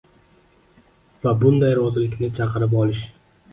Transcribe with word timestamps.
va 1.27 1.35
bunday 1.45 1.77
rozilikni 1.81 2.33
chaqirib 2.41 2.77
olish 2.83 3.07